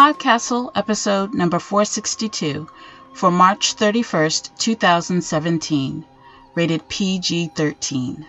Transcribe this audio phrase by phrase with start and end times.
[0.00, 2.66] Podcastle episode number 462
[3.12, 6.06] for March 31st, 2017,
[6.54, 8.24] rated PG 13.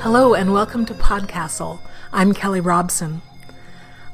[0.00, 1.78] Hello and welcome to Podcastle.
[2.12, 3.22] I'm Kelly Robson.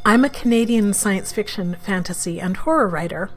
[0.05, 3.31] I'm a Canadian science fiction, fantasy, and horror writer.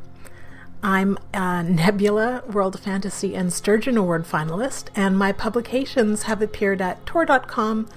[0.81, 7.05] I'm a Nebula, World Fantasy, and Sturgeon Award finalist, and my publications have appeared at
[7.05, 7.89] Tor.com,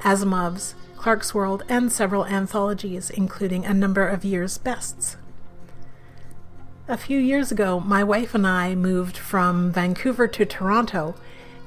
[0.00, 5.16] Asimov's, Clarkesworld, and several anthologies, including a number of year's bests.
[6.88, 11.16] A few years ago, my wife and I moved from Vancouver to Toronto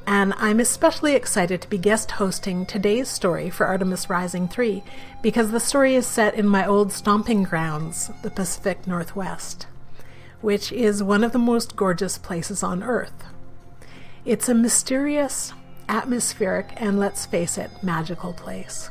[0.09, 4.81] and I'm especially excited to be guest hosting today's story for Artemis Rising 3
[5.22, 9.67] because the story is set in my old stomping grounds, the Pacific Northwest,
[10.41, 13.25] which is one of the most gorgeous places on Earth.
[14.25, 15.53] It's a mysterious,
[15.87, 18.89] atmospheric, and let's face it, magical place.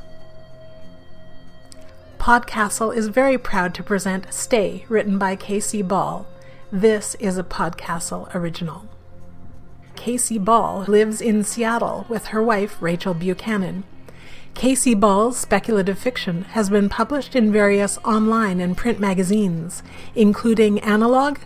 [2.19, 5.82] Podcastle is very proud to present Stay, written by K.C.
[5.82, 6.26] Ball.
[6.70, 8.86] This is a Podcastle original.
[9.96, 10.38] K.C.
[10.38, 13.84] Ball lives in Seattle with her wife, Rachel Buchanan.
[14.59, 14.95] K.C.
[14.95, 19.84] Ball's speculative fiction has been published in various online and print magazines,
[20.17, 21.39] including Analog,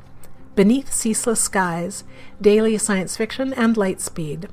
[0.54, 2.04] Beneath Ceaseless Skies,
[2.40, 4.48] Daily Science Fiction, and Lightspeed.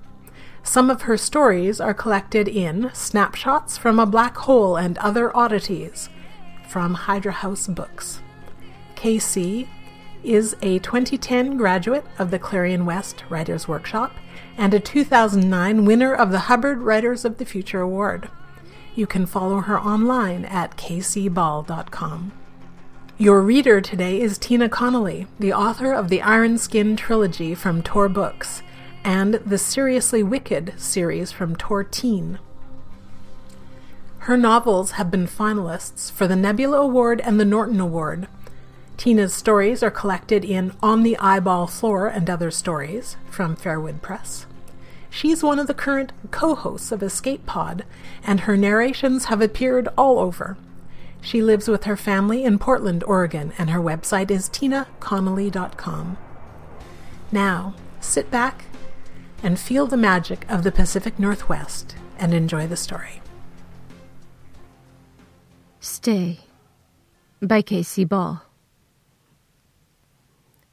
[0.61, 6.09] Some of her stories are collected in Snapshots from a Black Hole and Other Oddities
[6.67, 8.19] from Hydra House Books.
[8.95, 9.69] K.C.
[10.21, 14.11] is a 2010 graduate of the Clarion West Writers Workshop
[14.57, 18.29] and a 2009 winner of the Hubbard Writers of the Future Award.
[18.99, 22.33] You can follow her online at kcball.com.
[23.17, 28.09] Your reader today is Tina Connolly, the author of the Iron Skin trilogy from Tor
[28.09, 28.61] Books
[29.05, 32.39] and the Seriously Wicked series from Tor Teen.
[34.17, 38.27] Her novels have been finalists for the Nebula Award and the Norton Award,
[38.97, 44.45] Tina's stories are collected in On the Eyeball Floor and Other Stories from Fairwood Press.
[45.09, 47.83] She's one of the current co hosts of Escape Pod,
[48.23, 50.57] and her narrations have appeared all over.
[51.21, 56.17] She lives with her family in Portland, Oregon, and her website is tinaconnolly.com.
[57.31, 58.65] Now, sit back
[59.43, 63.21] and feel the magic of the Pacific Northwest and enjoy the story.
[65.79, 66.41] Stay
[67.41, 68.03] by K.C.
[68.03, 68.43] Ball.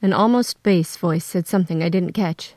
[0.02, 2.55] An almost bass voice said something I didn't catch.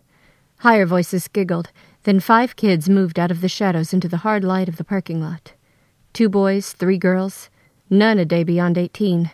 [0.59, 1.71] Higher voices giggled.
[2.03, 5.21] Then five kids moved out of the shadows into the hard light of the parking
[5.21, 5.53] lot.
[6.11, 7.49] Two boys, three girls,
[7.89, 9.31] none a day beyond eighteen.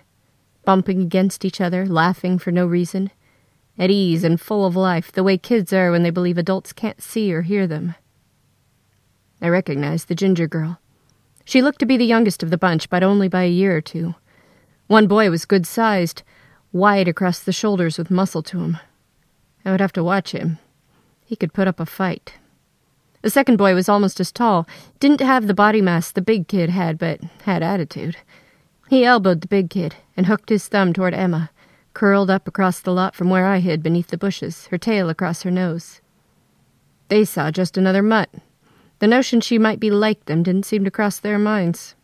[0.66, 3.12] Bumping against each other, laughing for no reason.
[3.78, 7.02] At ease and full of life, the way kids are when they believe adults can't
[7.02, 7.96] see or hear them.
[9.42, 10.80] I recognized the ginger girl.
[11.44, 13.82] She looked to be the youngest of the bunch, but only by a year or
[13.82, 14.16] two.
[14.88, 16.24] One boy was good sized,
[16.72, 18.78] wide across the shoulders with muscle to him.
[19.64, 20.60] I would have to watch him.
[21.26, 22.36] He could put up a fight.
[23.24, 24.68] The second boy was almost as tall,
[25.00, 28.18] didn't have the body mass the big kid had, but had attitude.
[28.88, 31.50] He elbowed the big kid and hooked his thumb toward Emma,
[31.96, 35.42] curled up across the lot from where I hid beneath the bushes, her tail across
[35.42, 36.02] her nose.
[37.08, 38.30] They saw just another mutt.
[39.00, 41.96] The notion she might be like them didn't seem to cross their minds.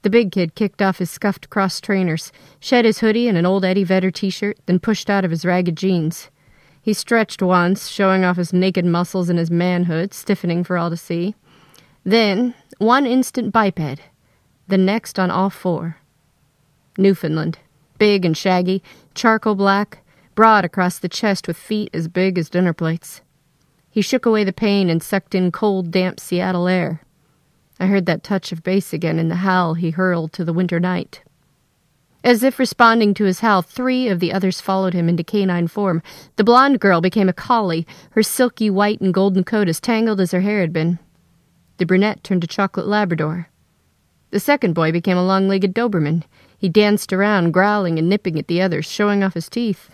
[0.00, 3.64] The big kid kicked off his scuffed cross trainers, shed his hoodie and an old
[3.64, 6.30] Eddie Vedder t shirt, then pushed out of his ragged jeans.
[6.82, 10.96] He stretched once, showing off his naked muscles and his manhood, stiffening for all to
[10.96, 11.36] see.
[12.04, 14.00] Then, one instant biped,
[14.66, 15.98] the next on all four.
[16.98, 17.60] Newfoundland,
[17.98, 18.82] big and shaggy,
[19.14, 19.98] charcoal black,
[20.34, 23.20] broad across the chest with feet as big as dinner plates.
[23.88, 27.02] He shook away the pain and sucked in cold, damp Seattle air.
[27.78, 30.80] I heard that touch of bass again in the howl he hurled to the winter
[30.80, 31.22] night.
[32.24, 36.02] As if responding to his howl, three of the others followed him into canine form.
[36.36, 40.30] The blonde girl became a collie, her silky white and golden coat as tangled as
[40.30, 41.00] her hair had been.
[41.78, 43.48] The brunette turned to chocolate Labrador.
[44.30, 46.22] The second boy became a long legged Doberman.
[46.56, 49.90] He danced around, growling and nipping at the others, showing off his teeth.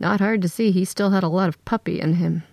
[0.00, 2.44] Not hard to see he still had a lot of puppy in him.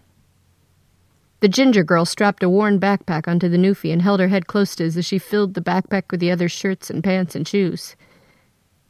[1.40, 4.76] The ginger girl strapped a worn backpack onto the Newfie and held her head close
[4.76, 7.96] to his as she filled the backpack with the other's shirts and pants and shoes.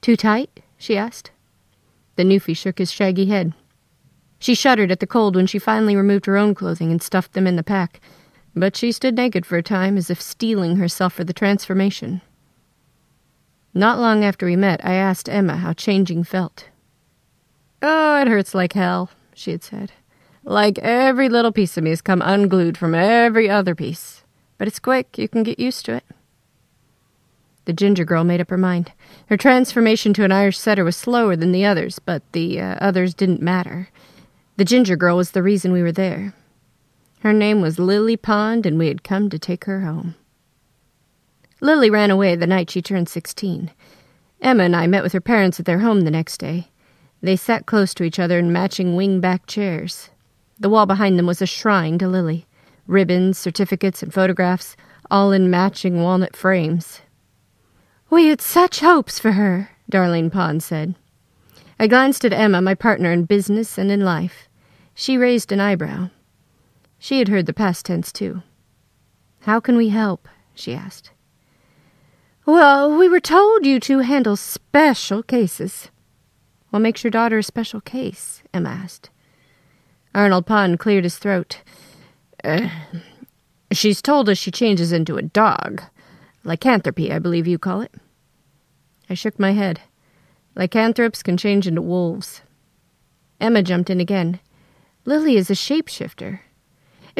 [0.03, 0.59] Too tight?
[0.77, 1.31] she asked.
[2.17, 3.53] The Newfie shook his shaggy head.
[4.37, 7.47] She shuddered at the cold when she finally removed her own clothing and stuffed them
[7.47, 8.01] in the pack,
[8.53, 12.21] but she stood naked for a time as if steeling herself for the transformation.
[13.73, 16.67] Not long after we met, I asked Emma how changing felt.
[17.81, 19.93] Oh, it hurts like hell, she had said.
[20.43, 24.25] Like every little piece of me has come unglued from every other piece.
[24.57, 26.03] But it's quick, you can get used to it.
[27.63, 28.91] The ginger girl made up her mind.
[29.33, 33.15] Her transformation to an Irish setter was slower than the others, but the uh, others
[33.15, 33.89] didn't matter.
[34.57, 36.35] The ginger girl was the reason we were there.
[37.21, 40.13] Her name was Lily Pond, and we had come to take her home.
[41.61, 43.71] Lily ran away the night she turned sixteen.
[44.39, 46.67] Emma and I met with her parents at their home the next day.
[47.23, 50.11] They sat close to each other in matching wing-back chairs.
[50.59, 52.45] The wall behind them was a shrine to Lily.
[52.85, 54.75] Ribbons, certificates, and photographs,
[55.09, 57.01] all in matching walnut frames.
[58.13, 60.93] We had such hopes for her, Darlene Pond said.
[61.79, 64.47] I glanced at Emma, my partner in business and in life.
[64.93, 66.11] She raised an eyebrow.
[66.99, 68.43] She had heard the past tense, too.
[69.41, 70.29] How can we help?
[70.53, 71.09] she asked.
[72.45, 75.89] Well, we were told you two handle special cases.
[76.69, 78.43] What makes your daughter a special case?
[78.53, 79.09] Emma asked.
[80.13, 81.61] Arnold Pond cleared his throat.
[82.43, 82.69] Uh,
[83.71, 85.81] she's told us she changes into a dog.
[86.43, 87.91] Lycanthropy, I believe you call it.
[89.09, 89.81] I shook my head.
[90.55, 92.41] Lycanthropes can change into wolves.
[93.39, 94.39] Emma jumped in again.
[95.05, 96.39] Lily is a shapeshifter.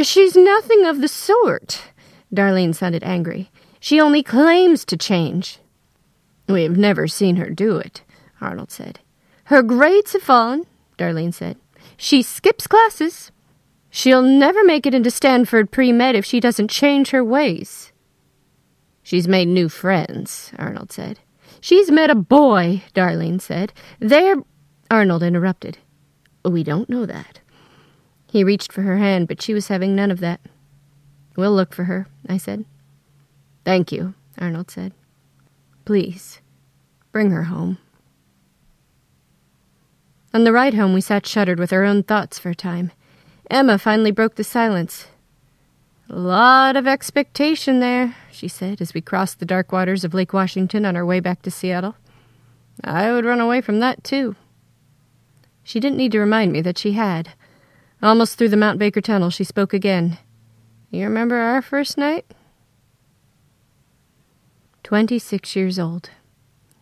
[0.01, 1.83] She's nothing of the sort.
[2.33, 3.51] Darlene sounded angry.
[3.79, 5.59] She only claims to change.
[6.47, 8.01] We have never seen her do it,
[8.39, 8.99] Arnold said.
[9.45, 10.65] Her grades have fallen,
[10.97, 11.57] Darlene said.
[11.97, 13.31] She skips classes.
[13.89, 17.91] She'll never make it into Stanford pre-med if she doesn't change her ways.
[19.03, 21.19] She's made new friends, Arnold said.
[21.61, 23.73] She's met a boy, Darlene said.
[23.99, 24.37] They're...
[24.91, 25.77] Arnold interrupted.
[26.45, 27.39] We don't know that.
[28.31, 30.41] He reached for her hand, but she was having none of that.
[31.35, 32.65] We'll look for her, I said.
[33.65, 34.93] Thank you, Arnold said.
[35.85, 36.41] Please,
[37.11, 37.77] bring her home.
[40.33, 42.91] On the ride home, we sat shuttered with our own thoughts for a time.
[43.49, 45.07] Emma finally broke the silence.
[46.09, 50.33] A lot of expectation there, she said as we crossed the dark waters of Lake
[50.33, 51.95] Washington on our way back to Seattle.
[52.83, 54.35] I would run away from that, too.
[55.63, 57.29] She didn't need to remind me that she had.
[58.01, 60.17] Almost through the Mount Baker tunnel, she spoke again.
[60.91, 62.25] You remember our first night?
[64.83, 66.09] 26 years old,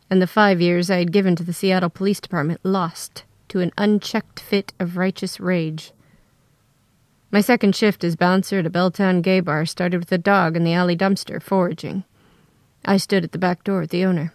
[0.10, 3.72] and the five years I had given to the Seattle Police Department lost to an
[3.78, 5.92] unchecked fit of righteous rage.
[7.32, 10.66] My second shift as bouncer at a Belltown gay bar started with a dog in
[10.66, 12.04] the alley dumpster foraging.
[12.84, 14.34] I stood at the back door with the owner.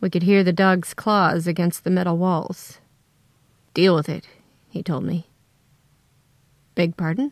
[0.00, 2.78] We could hear the dog's claws against the metal walls.
[3.74, 4.26] Deal with it,
[4.70, 5.26] he told me.
[6.74, 7.30] Beg pardon?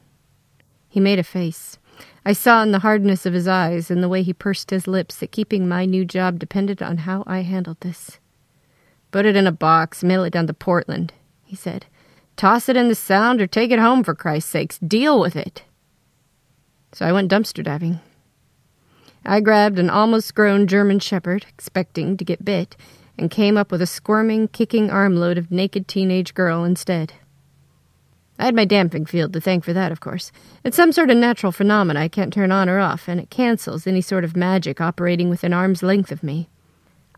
[0.91, 1.79] He made a face.
[2.25, 5.17] I saw in the hardness of his eyes and the way he pursed his lips
[5.17, 8.19] that keeping my new job depended on how I handled this.
[9.11, 11.15] Put it in a box, mail it down to Portland,
[11.45, 11.87] he said.
[12.41, 14.79] Toss it in the sound or take it home for Christ's sakes.
[14.79, 15.65] Deal with it.
[16.91, 18.01] So I went dumpster diving.
[19.27, 22.79] I grabbed an almost grown German shepherd, expecting to get bit,
[23.19, 27.13] and came up with a squirming, kicking armload of naked teenage girl instead.
[28.39, 30.33] I had my damping field to thank for that, of course.
[30.65, 33.87] It's some sort of natural phenomena I can't turn on or off, and it cancels
[33.87, 36.49] any sort of magic operating within arm's length of me.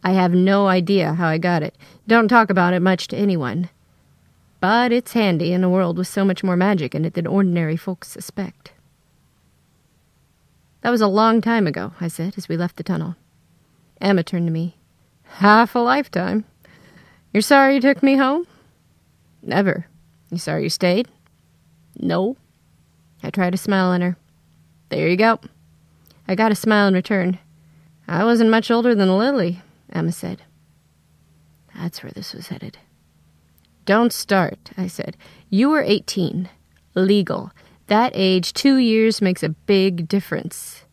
[0.03, 1.77] I have no idea how I got it.
[2.09, 3.71] Don't talk about it much to anyone.
[4.63, 7.77] But it's handy in a world with so much more magic in it than ordinary
[7.77, 8.71] folks suspect.
[10.83, 13.17] That was a long time ago, I said as we left the tunnel.
[14.01, 14.77] Emma turned to me.
[15.25, 16.45] Half a lifetime.
[17.33, 18.47] You're sorry you took me home?
[19.43, 19.87] Never.
[20.31, 21.09] You sorry you stayed?
[21.99, 22.37] No.
[23.21, 24.17] I tried to smile on her.
[24.91, 25.41] There you go.
[26.29, 27.41] I got a smile in return.
[28.07, 29.61] I wasn't much older than Lily,
[29.93, 30.43] Emma said.
[31.75, 32.79] That's where this was headed.
[33.85, 35.17] Don't start, I said.
[35.51, 36.49] You were 18.
[36.95, 37.51] Legal.
[37.89, 40.85] That age, two years makes a big difference.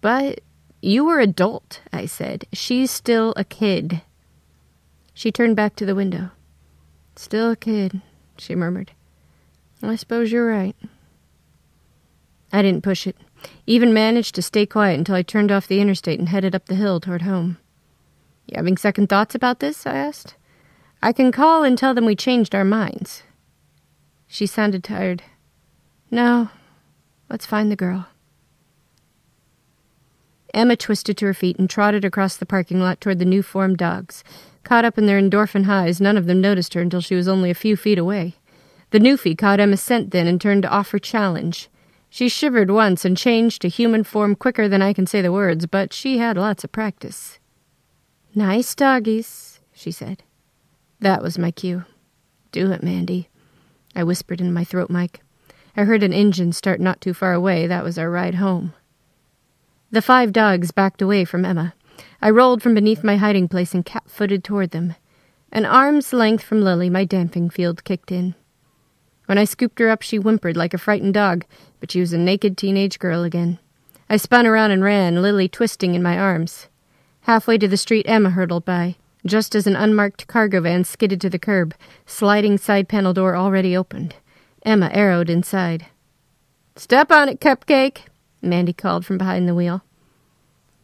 [0.00, 0.40] But
[0.80, 2.46] you were adult, I said.
[2.52, 4.02] She's still a kid.
[5.12, 6.30] She turned back to the window.
[7.16, 8.00] Still a kid,
[8.36, 8.92] she murmured.
[9.82, 10.76] I suppose you're right.
[12.52, 13.16] I didn't push it,
[13.66, 16.74] even managed to stay quiet until I turned off the interstate and headed up the
[16.74, 17.58] hill toward home.
[18.46, 19.86] You having second thoughts about this?
[19.86, 20.36] I asked.
[21.04, 23.24] I can call and tell them we changed our minds.
[24.26, 25.22] She sounded tired.
[26.10, 26.48] No,
[27.28, 28.06] let's find the girl.
[30.54, 33.76] Emma twisted to her feet and trotted across the parking lot toward the new formed
[33.76, 34.24] dogs.
[34.62, 37.50] Caught up in their endorphin highs, none of them noticed her until she was only
[37.50, 38.36] a few feet away.
[38.88, 41.68] The newfie caught Emma's scent then and turned to offer challenge.
[42.08, 45.66] She shivered once and changed to human form quicker than I can say the words,
[45.66, 47.38] but she had lots of practice.
[48.34, 50.22] Nice doggies, she said.
[51.04, 51.84] That was my cue.
[52.50, 53.28] Do it, Mandy,
[53.94, 55.20] I whispered in my throat mic.
[55.76, 57.66] I heard an engine start not too far away.
[57.66, 58.72] That was our ride home.
[59.90, 61.74] The five dogs backed away from Emma.
[62.22, 64.94] I rolled from beneath my hiding place and cat footed toward them.
[65.52, 68.34] An arm's length from Lily, my damping field kicked in.
[69.26, 71.44] When I scooped her up, she whimpered like a frightened dog,
[71.80, 73.58] but she was a naked teenage girl again.
[74.08, 76.68] I spun around and ran, Lily twisting in my arms.
[77.24, 81.30] Halfway to the street, Emma hurtled by, just as an unmarked cargo van skidded to
[81.30, 81.74] the curb,
[82.06, 84.14] sliding side panel door already opened.
[84.64, 85.86] Emma arrowed inside.
[86.76, 88.06] Step on it, cupcake,
[88.42, 89.82] Mandy called from behind the wheel.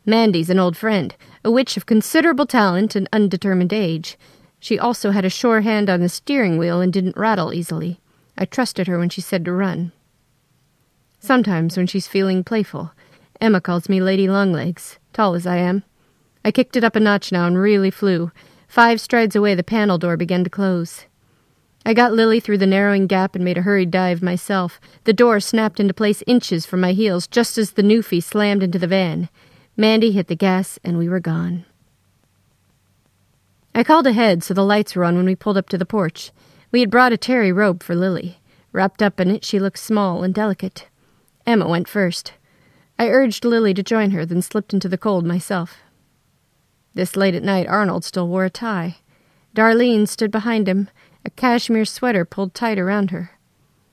[0.06, 4.16] Mandy's an old friend, a witch of considerable talent and undetermined age.
[4.58, 8.00] She also had a sure hand on the steering wheel and didn't rattle easily.
[8.36, 9.92] I trusted her when she said to run.
[11.18, 12.92] Sometimes, when she's feeling playful,
[13.40, 15.82] Emma calls me Lady Longlegs, tall as I am.
[16.44, 18.32] I kicked it up a notch now and really flew.
[18.66, 21.06] Five strides away, the panel door began to close.
[21.84, 24.80] I got Lily through the narrowing gap and made a hurried dive myself.
[25.04, 28.78] The door snapped into place inches from my heels just as the newfie slammed into
[28.78, 29.28] the van.
[29.76, 31.64] Mandy hit the gas, and we were gone.
[33.74, 36.32] I called ahead so the lights were on when we pulled up to the porch.
[36.70, 38.38] We had brought a terry robe for Lily.
[38.72, 40.86] Wrapped up in it, she looked small and delicate.
[41.46, 42.34] Emma went first.
[42.98, 45.78] I urged Lily to join her, then slipped into the cold myself.
[46.94, 48.96] This late at night, Arnold still wore a tie.
[49.54, 50.88] Darlene stood behind him,
[51.24, 53.32] a cashmere sweater pulled tight around her.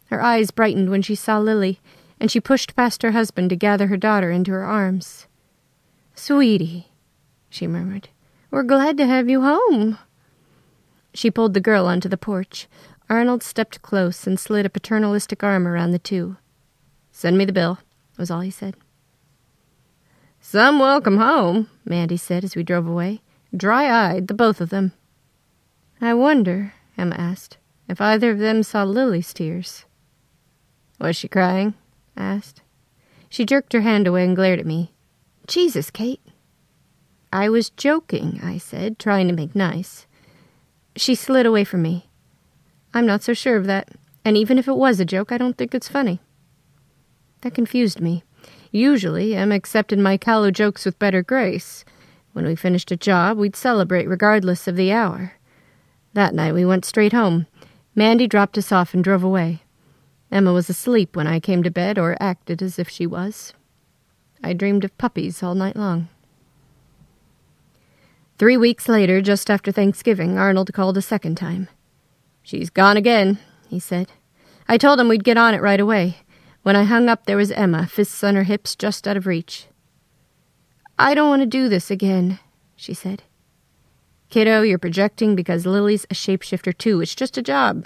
[0.05, 1.79] Her eyes brightened when she saw Lily,
[2.19, 5.27] and she pushed past her husband to gather her daughter into her arms.
[6.15, 6.87] Sweetie,
[7.49, 8.09] she murmured.
[8.49, 9.97] We're glad to have you home.
[11.13, 12.67] She pulled the girl onto the porch.
[13.09, 16.37] Arnold stepped close and slid a paternalistic arm around the two.
[17.11, 17.79] Send me the bill,
[18.17, 18.75] was all he said.
[20.49, 23.19] Some welcome home, Mandy said as we drove away.
[23.53, 24.93] Dry eyed, the both of them.
[25.99, 27.57] I wonder, Emma asked,
[27.89, 29.83] if either of them saw Lily's tears.
[31.01, 31.73] Was she crying?
[32.15, 32.61] I asked.
[33.27, 34.93] She jerked her hand away and glared at me.
[35.47, 36.21] Jesus, Kate,
[37.33, 40.07] I was joking, I said, trying to make nice.
[40.95, 42.07] She slid away from me.
[42.93, 43.89] I'm not so sure of that,
[44.23, 46.21] and even if it was a joke, I don't think it's funny.
[47.41, 48.23] That confused me.
[48.77, 51.83] Usually, Em accepted my callow jokes with better grace.
[52.33, 55.33] When we finished a job, we'd celebrate regardless of the hour.
[56.13, 57.47] That night we went straight home.
[57.95, 59.63] Mandy dropped us off and drove away.
[60.31, 63.55] Emma was asleep when I came to bed, or acted as if she was.
[64.43, 66.09] I dreamed of puppies all night long.
[68.37, 71.67] Three weeks later, just after Thanksgiving, Arnold called a second time.
[72.43, 74.11] She's gone again, he said.
[74.67, 76.17] I told him we'd get on it right away.
[76.67, 79.67] When I hung up, there was Emma, fists on her hips, just out of reach.
[80.99, 82.39] I don't want to do this again,
[82.75, 83.23] she said.
[84.29, 86.99] Kiddo, you're projecting because Lily's a shapeshifter too.
[86.99, 87.85] It's just a job.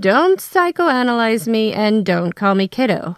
[0.00, 3.16] Don't psychoanalyze me and don't call me kiddo.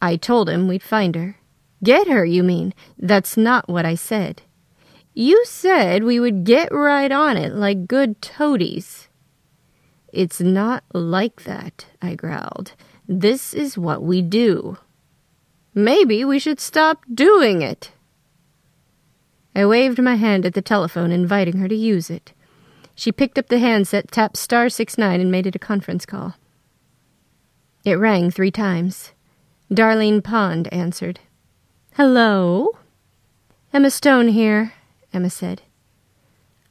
[0.00, 1.38] I told him we'd find her.
[1.82, 2.74] Get her, you mean?
[2.96, 4.42] That's not what I said.
[5.14, 9.08] You said we would get right on it like good toadies.
[10.12, 12.74] It's not like that, I growled.
[13.08, 14.76] This is what we do.
[15.74, 17.92] Maybe we should stop doing it.
[19.54, 22.32] I waved my hand at the telephone, inviting her to use it.
[22.94, 26.34] She picked up the handset, tapped star six nine, and made it a conference call.
[27.84, 29.12] It rang three times.
[29.72, 31.20] Darlene Pond answered.
[31.94, 32.76] Hello?
[33.72, 34.74] Emma Stone here.
[35.14, 35.62] Emma said.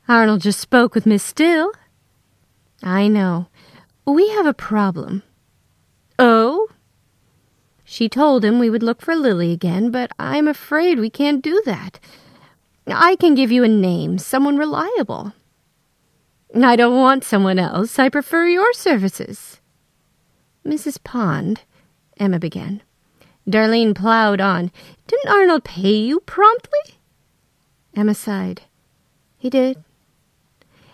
[0.08, 1.72] Arnold just spoke with Miss Still.
[2.84, 3.48] I know.
[4.06, 5.24] We have a problem.
[7.90, 11.62] She told him we would look for Lily again, but I'm afraid we can't do
[11.64, 12.02] that.
[12.86, 15.32] I can give you a name, someone reliable.
[16.54, 17.98] I don't want someone else.
[17.98, 19.62] I prefer your services.
[20.66, 21.02] Mrs.
[21.02, 21.62] Pond,
[22.18, 22.82] Emma began.
[23.50, 24.70] Darlene plowed on.
[25.08, 27.00] Didn't Arnold pay you promptly?
[27.96, 28.64] Emma sighed.
[29.38, 29.82] He did.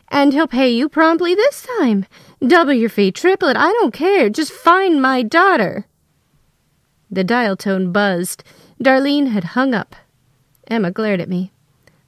[0.09, 2.05] And he'll pay you promptly this time.
[2.45, 4.29] Double your fee, triple it, I don't care.
[4.29, 5.87] Just find my daughter.
[7.13, 8.43] The dial tone buzzed.
[8.83, 9.95] Darlene had hung up.
[10.67, 11.51] Emma glared at me.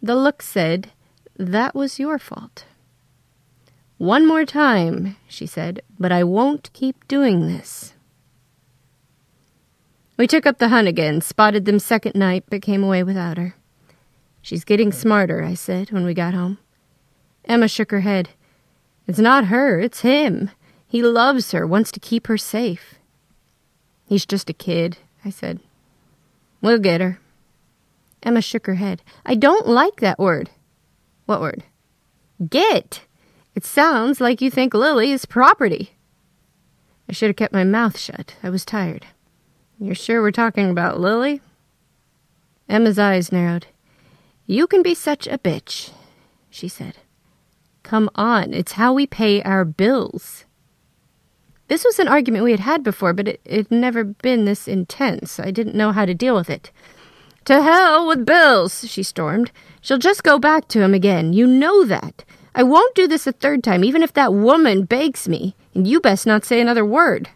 [0.02, 0.94] The look said,
[1.38, 2.66] That was your fault.
[4.00, 7.94] One more time, she said, but I won't keep doing this.
[10.18, 13.56] We took up the hunt again, spotted them second night, but came away without her.
[14.42, 16.58] She's getting smarter, I said when we got home.
[17.46, 18.30] Emma shook her head.
[19.06, 20.50] It's not her, it's him.
[20.88, 22.96] He loves her, wants to keep her safe.
[24.06, 25.60] He's just a kid, I said.
[26.62, 27.20] We'll get her.
[28.24, 29.02] Emma shook her head.
[29.26, 30.50] I don't like that word.
[31.26, 31.64] What word?
[32.50, 33.02] Get.
[33.56, 35.92] It sounds like you think Lily is property.
[37.08, 38.36] I should have kept my mouth shut.
[38.44, 39.06] I was tired.
[39.80, 41.42] You're sure we're talking about Lily?
[42.68, 43.68] Emma's eyes narrowed.
[44.48, 45.92] You can be such a bitch,
[46.50, 46.98] she said.
[47.84, 50.45] Come on, it's how we pay our bills.
[51.68, 55.40] This was an argument we had had before, but it had never been this intense.
[55.40, 56.72] I didn't know how to deal with it.
[57.46, 59.52] To hell with bills, she stormed.
[59.82, 61.34] She'll just go back to him again.
[61.34, 62.24] You know that.
[62.54, 66.00] I won't do this a third time, even if that woman begs me, and you
[66.00, 67.30] best not say another word.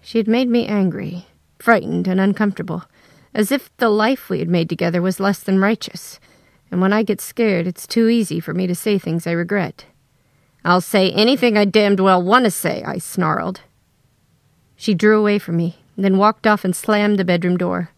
[0.00, 1.26] She had made me angry,
[1.58, 2.84] frightened, and uncomfortable,
[3.34, 6.18] as if the life we had made together was less than righteous.
[6.70, 9.84] And when I get scared, it's too easy for me to say things I regret.
[10.66, 13.60] I'll say anything I damned well want to say, I snarled.
[14.74, 17.90] She drew away from me, then walked off and slammed the bedroom door.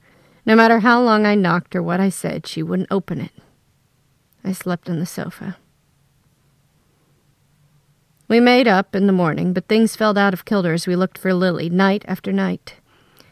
[0.44, 3.32] No matter how long I knocked or what I said, she wouldn't open it.
[4.44, 5.56] I slept on the sofa.
[8.28, 11.16] We made up in the morning, but things fell out of kilter as we looked
[11.16, 12.74] for Lily night after night.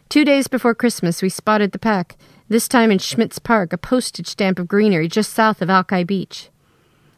[0.08, 2.16] Two days before Christmas, we spotted the pack,
[2.48, 6.48] this time in Schmitz Park, a postage stamp of greenery just south of Alki Beach.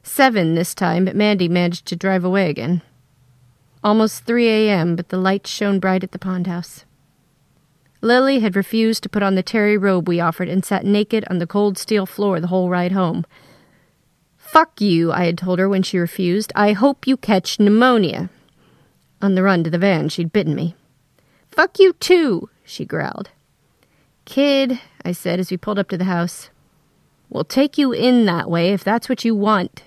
[0.09, 2.83] Seven this time, but Mandy managed to drive away again.
[3.85, 6.85] Almost 3 a.m., but the lights shone bright at the pond house.
[8.01, 11.39] Lily had refused to put on the terry robe we offered and sat naked on
[11.39, 13.25] the cold steel floor the whole ride home,
[14.49, 16.53] Fuck you, I had told her when she refused.
[16.57, 18.31] I hope you catch pneumonia.
[19.21, 20.75] On the run to the van, she'd bitten me.
[21.51, 23.29] Fuck you too, she growled.
[24.25, 26.49] Kid, I said as we pulled up to the house.
[27.29, 29.83] We'll take you in that way if that's what you want.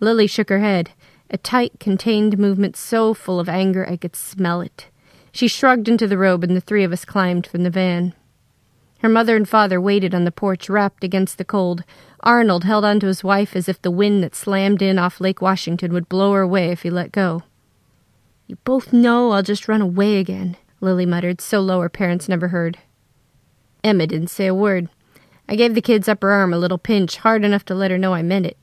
[0.00, 0.90] Lily shook her head,
[1.30, 4.88] a tight, contained movement so full of anger I could smell it.
[5.32, 8.14] She shrugged into the robe, and the three of us climbed from the van.
[9.00, 11.84] Her mother and father waited on the porch, wrapped against the cold.
[12.20, 15.42] Arnold held on to his wife as if the wind that slammed in off Lake
[15.42, 17.42] Washington would blow her away if he let go.
[18.46, 22.48] You both know I'll just run away again, Lily muttered, so low her parents never
[22.48, 22.78] heard.
[23.84, 24.88] Emma didn't say a word.
[25.48, 28.14] I gave the kid's upper arm a little pinch, hard enough to let her know
[28.14, 28.56] I meant it.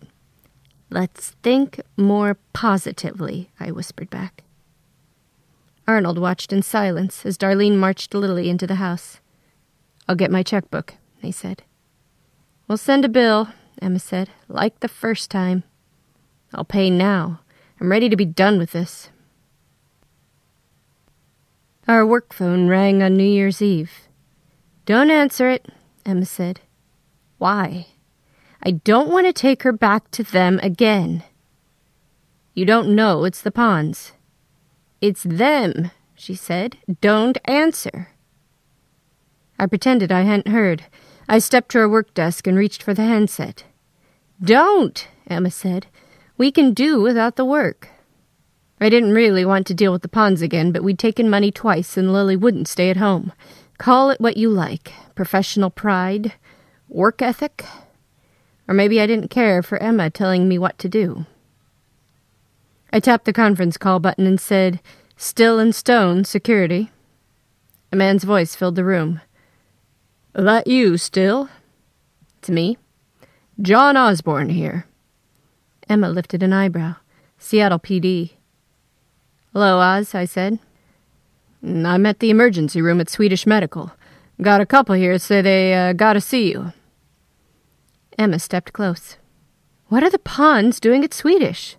[0.90, 4.44] Let's think more positively, I whispered back.
[5.88, 9.20] Arnold watched in silence as Darlene marched Lily into the house.
[10.08, 11.64] I'll get my checkbook, he said.
[12.68, 13.50] We'll send a bill,
[13.82, 15.64] Emma said, like the first time.
[16.54, 17.42] I'll pay now.
[17.82, 19.10] I'm ready to be done with this.
[21.88, 24.08] Our work phone rang on New Year's Eve.
[24.86, 25.68] Don't answer it,
[26.06, 26.62] Emma said.
[27.40, 27.88] Why?
[28.66, 31.24] I don't want to take her back to them again.
[32.54, 34.14] You don't know it's the Ponds.
[35.02, 36.78] It's them, she said.
[37.02, 38.10] Don't answer.
[39.60, 40.86] I pretended I hadn't heard.
[41.28, 43.66] I stepped to her work desk and reached for the handset.
[44.42, 45.88] Don't, Emma said.
[46.38, 47.90] We can do without the work.
[48.80, 51.98] I didn't really want to deal with the Ponds again, but we'd taken money twice
[51.98, 53.34] and Lily wouldn't stay at home.
[53.78, 56.34] Call it what you like professional pride,
[56.88, 57.66] work ethic,
[58.68, 61.26] or maybe I didn't care for Emma telling me what to do.
[62.92, 64.80] I tapped the conference call button and said,
[65.18, 66.92] Still and Stone, security.
[67.92, 69.22] A man's voice filled the room.
[70.34, 71.50] That you, still?
[72.44, 72.78] To me.
[73.62, 74.88] John Osborne here.
[75.88, 76.96] Emma lifted an eyebrow.
[77.38, 78.32] Seattle PD.
[79.54, 80.60] Hello, Oz, I said.
[81.64, 83.92] I'm at the emergency room at Swedish Medical.
[84.42, 86.74] Got a couple here say they uh, gotta see you.
[88.18, 89.18] Emma stepped close.
[89.88, 91.78] What are the Ponds doing at Swedish?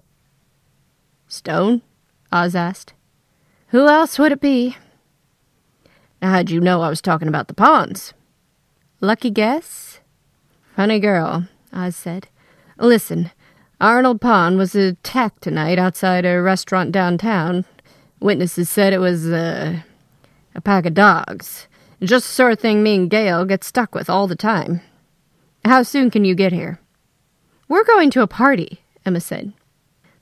[1.28, 1.82] Stone?
[2.32, 2.94] Oz asked.
[3.68, 4.76] Who else would it be?
[6.22, 8.14] How'd you know I was talking about the Ponds?
[9.00, 10.00] Lucky guess?
[10.76, 12.28] Funny girl, Oz said.
[12.78, 13.30] Listen,
[13.80, 17.64] Arnold Pond was attacked tonight outside a restaurant downtown.
[18.20, 19.80] Witnesses said it was, uh,
[20.54, 21.68] a pack of dogs.
[22.00, 24.80] Just the sort of thing me and Gail get stuck with all the time.
[25.64, 26.78] How soon can you get here?
[27.68, 29.54] We're going to a party, Emma said.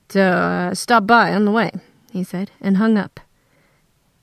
[0.09, 1.71] To uh, stop by on the way,
[2.11, 3.19] he said, and hung up.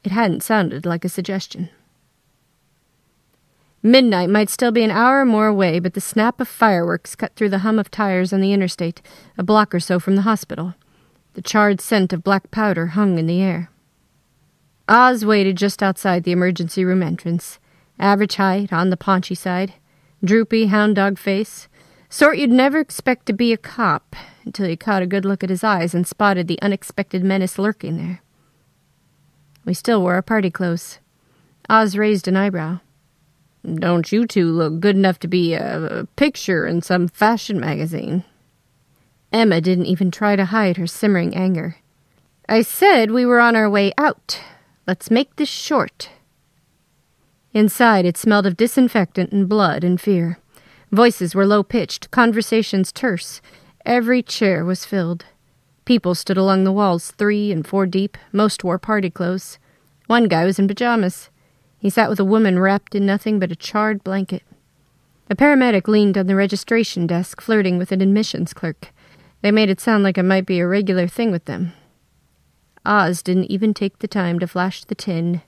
[0.03, 1.69] It hadn't sounded like a suggestion.
[3.83, 7.35] Midnight might still be an hour or more away, but the snap of fireworks cut
[7.35, 9.03] through the hum of tires on the interstate,
[9.37, 10.75] a block or so from the hospital.
[11.35, 13.71] The charred scent of black powder hung in the air.
[14.89, 17.59] Oz waited just outside the emergency room entrance.
[17.99, 19.75] Average height, on the paunchy side,
[20.25, 21.69] droopy hound dog face,
[22.09, 25.51] sort you'd never expect to be a cop until you caught a good look at
[25.51, 28.23] his eyes and spotted the unexpected menace lurking there.
[29.65, 30.99] We still wore our party clothes.
[31.69, 32.81] Oz raised an eyebrow.
[33.65, 38.25] Don't you two look good enough to be a, a picture in some fashion magazine?
[39.33, 41.77] Emma didn't even try to hide her simmering anger.
[42.49, 44.41] I said we were on our way out.
[44.87, 46.09] Let's make this short.
[47.53, 50.39] Inside, it smelled of disinfectant and blood and fear.
[50.93, 53.41] Voices were low pitched, conversations terse.
[53.85, 55.25] Every chair was filled.
[55.85, 58.17] People stood along the walls, three and four deep.
[58.33, 59.59] Most wore party clothes.
[60.07, 61.31] One guy was in pajamas.
[61.79, 64.43] He sat with a woman wrapped in nothing but a charred blanket.
[65.29, 68.93] A paramedic leaned on the registration desk, flirting with an admissions clerk.
[69.43, 71.73] They made it sound like it might be a regular thing with them.
[72.85, 75.43] Oz didn't even take the time to flash the tin.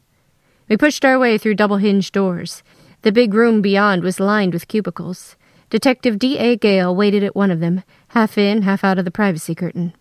[0.72, 2.62] We pushed our way through double hinged doors.
[3.02, 5.36] The big room beyond was lined with cubicles.
[5.68, 6.56] Detective D.A.
[6.56, 9.92] Gale waited at one of them, half in, half out of the privacy curtain.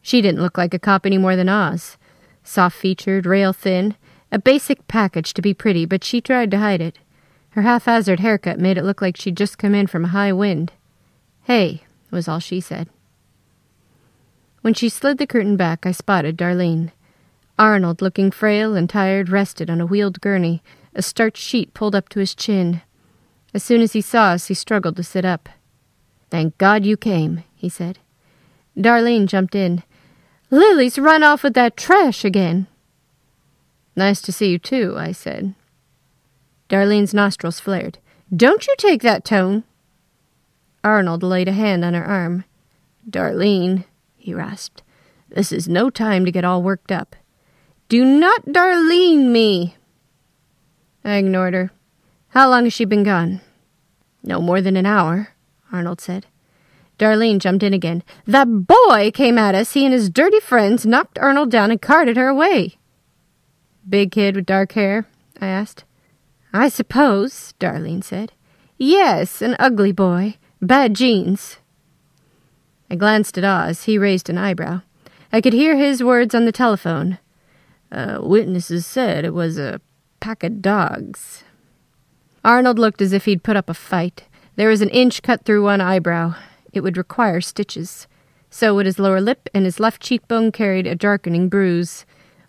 [0.00, 1.98] She didn't look like a cop any more than Oz.
[2.42, 3.94] Soft featured, rail thin,
[4.32, 6.98] a basic package to be pretty, but she tried to hide it.
[7.50, 10.72] Her haphazard haircut made it look like she'd just come in from a high wind.
[11.42, 12.88] Hey, was all she said.
[14.62, 16.90] When she slid the curtain back, I spotted Darlene.
[17.60, 20.62] Arnold, looking frail and tired, rested on a wheeled gurney,
[20.94, 22.80] a starched sheet pulled up to his chin.
[23.52, 25.46] As soon as he saw us, he struggled to sit up.
[26.30, 27.98] Thank God you came, he said.
[28.78, 29.82] Darlene jumped in.
[30.50, 32.66] Lily's run off with that trash again.
[33.94, 35.54] Nice to see you, too, I said.
[36.70, 37.98] Darlene's nostrils flared.
[38.34, 39.64] Don't you take that tone.
[40.82, 42.44] Arnold laid a hand on her arm.
[43.08, 43.84] Darlene,
[44.16, 44.82] he rasped,
[45.28, 47.16] this is no time to get all worked up.
[47.90, 49.74] Do not Darlene me.
[51.04, 51.72] I ignored her.
[52.28, 53.40] How long has she been gone?
[54.22, 55.30] No more than an hour,
[55.72, 56.26] Arnold said.
[57.00, 58.04] Darlene jumped in again.
[58.28, 59.72] That boy came at us.
[59.72, 62.78] He and his dirty friends knocked Arnold down and carted her away.
[63.88, 65.08] Big kid with dark hair?
[65.40, 65.82] I asked.
[66.52, 68.30] I suppose, Darlene said.
[68.78, 70.36] Yes, an ugly boy.
[70.62, 71.56] Bad genes.
[72.88, 73.82] I glanced at Oz.
[73.84, 74.82] He raised an eyebrow.
[75.32, 77.18] I could hear his words on the telephone.
[77.92, 79.80] Uh, witnesses said it was a
[80.20, 81.44] pack of dogs.
[82.44, 84.24] Arnold looked as if he'd put up a fight.
[84.56, 86.34] There was an inch cut through one eyebrow.
[86.72, 88.06] It would require stitches.
[88.50, 92.04] So would his lower lip, and his left cheekbone carried a darkening bruise.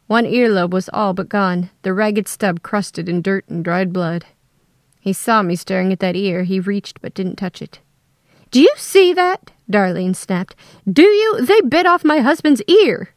[0.07, 4.25] One earlobe was all but gone, the ragged stub crusted in dirt and dried blood.
[4.99, 6.43] He saw me staring at that ear.
[6.43, 7.79] He reached but didn't touch it.
[8.51, 9.51] Do you see that?
[9.69, 10.55] Darlene snapped.
[10.91, 11.45] Do you?
[11.45, 13.09] They bit off my husband's ear.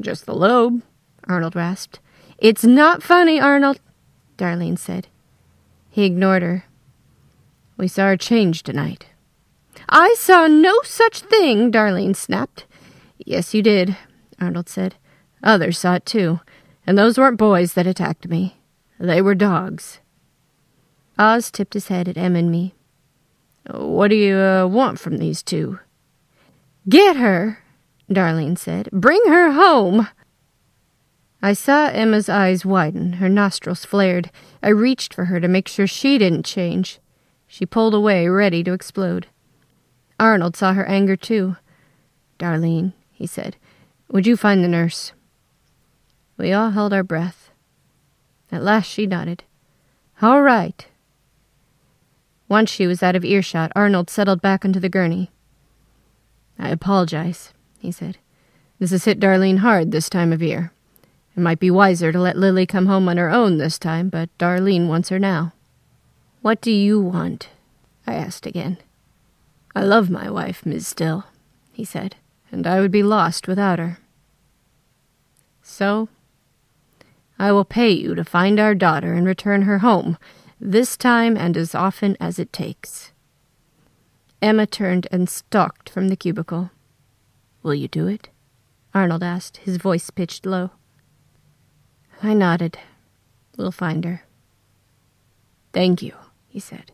[0.00, 0.82] Just the lobe,
[1.28, 2.00] Arnold rasped.
[2.38, 3.80] It's not funny, Arnold,
[4.36, 5.08] Darlene said.
[5.90, 6.64] He ignored her.
[7.76, 9.06] We saw her change tonight.
[9.88, 12.66] I saw no such thing, Darlene snapped.
[13.18, 13.96] Yes, you did,
[14.40, 14.94] Arnold said.
[15.42, 16.40] Others saw it too,
[16.86, 18.56] and those weren't boys that attacked me.
[18.98, 20.00] They were dogs.
[21.18, 22.74] Oz tipped his head at Em and me.
[23.70, 25.78] What do you uh, want from these two?
[26.88, 27.58] Get her,
[28.10, 28.88] Darlene said.
[28.92, 30.08] Bring her home.
[31.40, 34.30] I saw Emma's eyes widen, her nostrils flared.
[34.62, 36.98] I reached for her to make sure she didn't change.
[37.46, 39.28] She pulled away, ready to explode.
[40.18, 41.56] Arnold saw her anger too.
[42.38, 43.56] Darlene, he said,
[44.10, 45.12] would you find the nurse?
[46.38, 47.50] We all held our breath.
[48.50, 49.44] At last she nodded.
[50.22, 50.86] All right.
[52.48, 55.30] Once she was out of earshot, Arnold settled back onto the gurney.
[56.58, 58.16] I apologize, he said.
[58.78, 60.72] This has hit Darlene hard this time of year.
[61.38, 64.28] It might be wiser to let Lily come home on her own this time, but
[64.38, 65.52] Darlene wants her now.
[66.42, 67.50] What do you want?
[68.08, 68.78] I asked again.
[69.72, 71.26] I love my wife, Miss Still,
[71.70, 72.16] he said,
[72.50, 74.00] and I would be lost without her.
[75.62, 76.08] So,
[77.38, 80.18] I will pay you to find our daughter and return her home,
[80.60, 83.12] this time and as often as it takes.
[84.42, 86.72] Emma turned and stalked from the cubicle.
[87.62, 88.28] Will you do it?
[88.92, 90.72] Arnold asked, his voice pitched low.
[92.22, 92.78] I nodded.
[93.56, 94.22] We'll find her.
[95.72, 96.14] Thank you,
[96.48, 96.92] he said.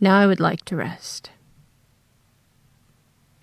[0.00, 1.30] Now I would like to rest.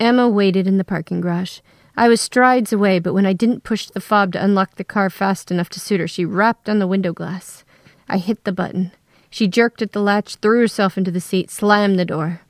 [0.00, 1.60] Emma waited in the parking garage.
[1.96, 5.10] I was strides away, but when I didn't push the fob to unlock the car
[5.10, 7.64] fast enough to suit her, she rapped on the window glass.
[8.08, 8.92] I hit the button.
[9.30, 12.42] She jerked at the latch, threw herself into the seat, slammed the door.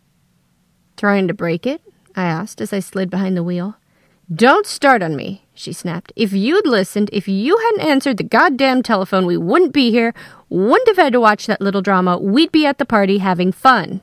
[0.97, 1.81] Trying to break it?
[2.15, 3.77] I asked as I slid behind the wheel.
[4.35, 6.13] Don't start on me, she snapped.
[6.15, 10.13] If you'd listened, if you hadn't answered the goddamn telephone, we wouldn't be here,
[10.51, 12.19] wouldn't have had to watch that little drama.
[12.19, 14.03] We'd be at the party having fun.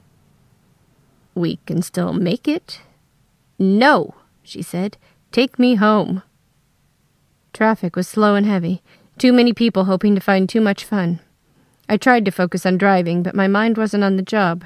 [1.35, 2.81] We can still make it,
[3.59, 4.97] no, she said.
[5.31, 6.23] Take me home.
[7.53, 8.81] Traffic was slow and heavy.
[9.17, 11.19] Too many people hoping to find too much fun.
[11.87, 14.65] I tried to focus on driving, but my mind wasn't on the job.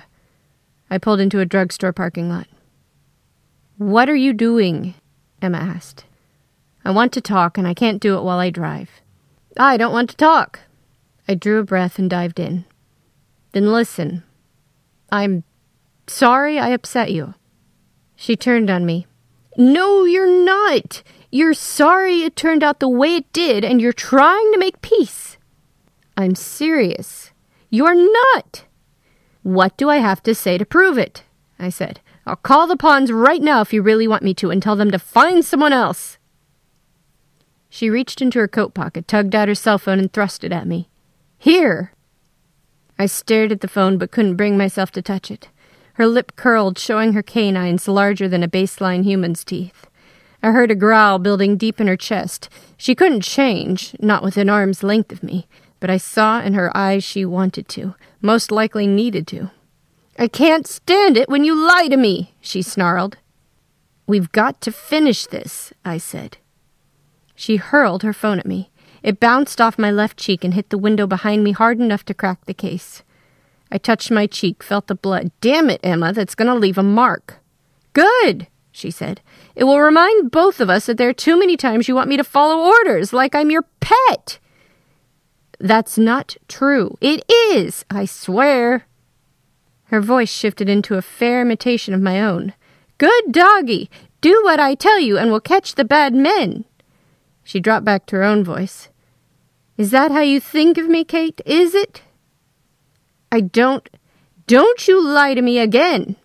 [0.90, 2.48] I pulled into a drugstore parking lot.
[3.78, 4.96] What are you doing?
[5.42, 6.06] Emma asked.
[6.84, 8.90] I want to talk, and I can't do it while I drive.
[9.58, 10.62] I don't want to talk.
[11.28, 12.66] I drew a breath and dived in.
[13.52, 14.24] Then listen.
[15.12, 15.44] I'm
[16.08, 17.34] sorry I upset you.
[18.16, 19.08] She turned on me.
[19.58, 21.04] No, you're not.
[21.32, 25.38] You're sorry it turned out the way it did, and you're trying to make peace.
[26.18, 27.32] I'm serious.
[27.70, 28.66] You're not.
[29.44, 31.24] What do I have to say to prove it?
[31.58, 32.02] I said.
[32.30, 34.92] I'll call the Ponds right now if you really want me to and tell them
[34.92, 36.20] to find someone else.
[37.70, 40.68] She reached into her coat pocket, tugged out her cell phone, and thrust it at
[40.68, 40.90] me.
[41.40, 41.92] Here!
[43.00, 45.50] I stared at the phone but couldn't bring myself to touch it.
[45.94, 49.88] Her lip curled, showing her canines larger than a baseline human's teeth.
[50.44, 52.48] I heard a growl building deep in her chest.
[52.78, 55.48] She couldn't change, not within arm's length of me,
[55.80, 59.50] but I saw in her eyes she wanted to, most likely needed to.
[60.20, 63.16] I can't stand it when you lie to me, she snarled.
[64.06, 66.36] We've got to finish this, I said.
[67.36, 68.70] She hurled her phone at me.
[69.02, 72.14] It bounced off my left cheek and hit the window behind me hard enough to
[72.14, 73.02] crack the case.
[73.72, 75.32] I touched my cheek, felt the blood.
[75.40, 77.38] Damn it, Emma, that's going to leave a mark.
[77.94, 79.22] Good, she said.
[79.56, 82.18] It will remind both of us that there are too many times you want me
[82.18, 84.38] to follow orders, like I'm your pet.
[85.62, 86.98] That's not true.
[87.00, 88.86] It is, I swear.
[89.90, 92.54] Her voice shifted into a fair imitation of my own.
[93.00, 93.90] Good doggy!
[94.22, 96.66] Do what I tell you, and we'll catch the bad men.
[97.44, 98.90] She dropped back to her own voice.
[99.78, 101.42] Is that how you think of me, Kate?
[101.46, 102.04] Is it?
[103.32, 103.90] I don't.
[104.46, 106.18] Don't you lie to me again!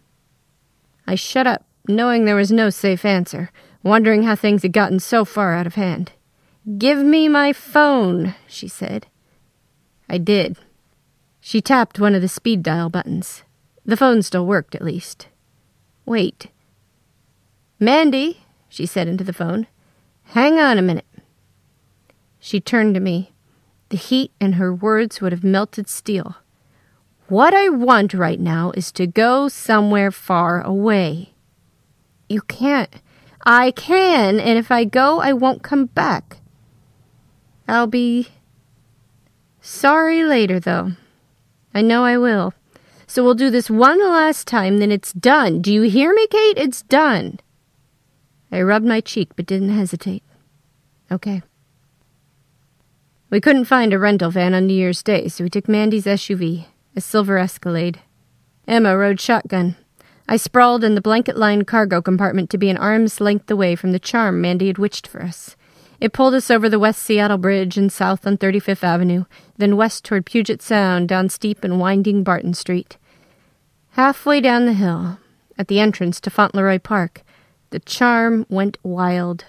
[1.07, 3.51] I shut up, knowing there was no safe answer,
[3.83, 6.13] wondering how things had gotten so far out of hand.
[6.77, 9.07] Give me my phone, she said.
[10.09, 10.59] I did.
[11.41, 13.44] She tapped one of the speed dial buttons.
[13.85, 15.29] The phone still worked, at least.
[16.07, 16.49] Wait.
[17.79, 19.67] Mandy, she said into the phone.
[20.29, 21.07] Hang on a minute.
[22.39, 23.33] She turned to me.
[23.91, 26.37] The heat in her words would have melted steel.
[27.29, 31.35] What I want right now is to go somewhere far away.
[32.29, 32.91] You can't.
[33.47, 36.39] I can, and if I go, I won't come back.
[37.69, 38.29] I'll be
[39.61, 40.93] sorry later, though.
[41.75, 42.55] I know I will.
[43.07, 45.61] So we'll do this one last time, then it's done.
[45.61, 46.59] Do you hear me, Kate?
[46.59, 47.41] It's done.
[48.51, 50.23] I rubbed my cheek but didn't hesitate.
[51.11, 51.43] Okay.
[53.31, 56.67] We couldn't find a rental van on New Year's Day, so we took Mandy's SUV,
[56.95, 58.01] a silver Escalade.
[58.67, 59.77] Emma rode shotgun.
[60.29, 63.93] I sprawled in the blanket lined cargo compartment to be an arm's length away from
[63.93, 65.57] the charm Mandy had witched for us.
[66.05, 69.25] It pulled us over the West Seattle Bridge and south on 35th Avenue,
[69.57, 72.99] then west toward Puget Sound down steep and winding Barton Street.
[73.93, 75.17] Halfway down the hill,
[75.57, 77.23] at the entrance to Fauntleroy Park,
[77.71, 79.47] the charm went wild.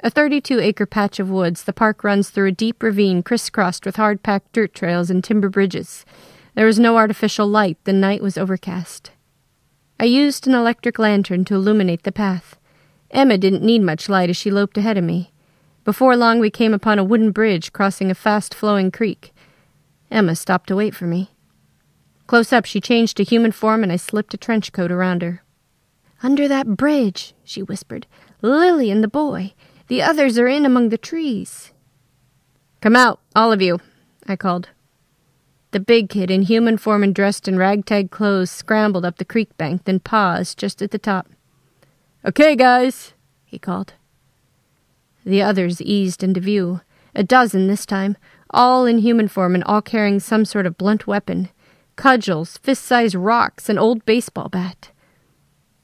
[0.00, 3.96] A 32 acre patch of woods, the park runs through a deep ravine crisscrossed with
[3.96, 6.06] hard packed dirt trails and timber bridges.
[6.54, 9.10] There was no artificial light, the night was overcast.
[10.00, 12.56] I used an electric lantern to illuminate the path.
[13.16, 15.32] Emma didn't need much light as she loped ahead of me.
[15.84, 19.32] Before long, we came upon a wooden bridge crossing a fast flowing creek.
[20.10, 21.30] Emma stopped to wait for me.
[22.26, 25.42] Close up, she changed to human form, and I slipped a trench coat around her.
[26.22, 28.06] Under that bridge, she whispered.
[28.42, 29.54] Lily and the boy.
[29.88, 31.72] The others are in among the trees.
[32.82, 33.80] Come out, all of you,
[34.26, 34.68] I called.
[35.70, 39.56] The big kid, in human form and dressed in ragtag clothes, scrambled up the creek
[39.56, 41.28] bank, then paused just at the top.
[42.26, 43.92] Okay, guys, he called.
[45.24, 46.80] The others eased into view,
[47.14, 48.16] a dozen this time,
[48.50, 51.50] all in human form and all carrying some sort of blunt weapon
[51.96, 54.90] cudgels, fist sized rocks, an old baseball bat.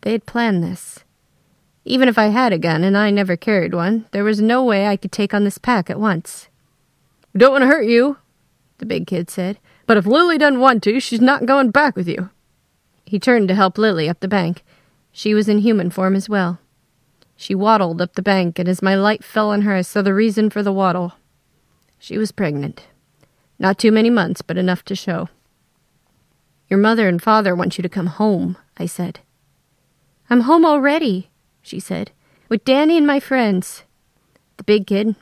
[0.02, 1.05] They had planned this.
[1.85, 4.87] Even if I had a gun, and I never carried one, there was no way
[4.87, 6.48] I could take on this pack at once.
[7.33, 8.18] We don't want to hurt you,
[8.78, 12.09] the big kid said, but if Lily doesn't want to, she's not going back with
[12.09, 12.31] you.
[13.07, 14.64] He turned to help Lily up the bank.
[15.12, 16.59] She was in human form as well.
[17.37, 20.14] She waddled up the bank, and as my light fell on her, I saw the
[20.14, 21.14] reason for the waddle.
[21.98, 22.87] She was pregnant.
[23.59, 25.29] Not too many months, but enough to show.
[26.68, 29.20] Your mother and father want you to come home, I said.
[30.31, 32.11] I'm home already, she said,
[32.48, 33.85] with Danny and my friends.
[34.57, 35.14] The big kid,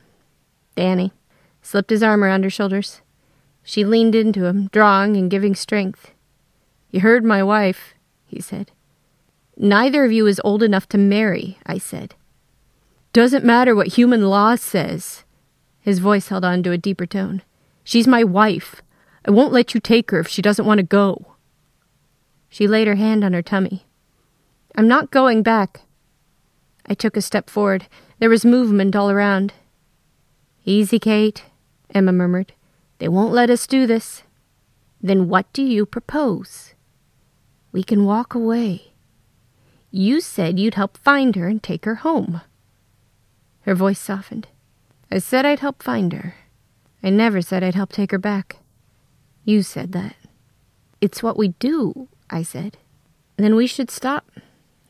[0.77, 1.13] Danny,
[1.63, 3.01] slipped his arm around her shoulders.
[3.65, 6.13] She leaned into him, drawing and giving strength.
[6.91, 8.71] You heard my wife, he said.
[9.63, 12.15] Neither of you is old enough to marry, I said.
[13.13, 15.25] Doesn't matter what human law says.
[15.83, 17.43] His voice held on to a deeper tone.
[17.85, 18.81] She's my wife.
[19.23, 21.35] I won't let you take her if she doesn't want to go.
[22.49, 23.85] She laid her hand on her tummy.
[24.77, 25.83] I'm not going back.
[26.87, 27.87] I took a step forward.
[28.19, 29.53] There was movement all around.
[30.65, 31.45] Easy, Kate,
[31.95, 32.55] Emma murmured.
[32.97, 34.23] They won't let us do this.
[35.03, 36.73] Then what do you propose?
[37.73, 38.90] We can walk away.
[39.91, 42.41] You said you'd help find her and take her home.
[43.63, 44.49] Her voice softened.
[45.11, 46.37] I said I'd help find her.
[47.03, 48.59] I never said I'd help take her back.
[49.45, 50.15] You said that.
[51.01, 52.77] It's what we do, I said.
[53.37, 54.31] Then we should stop,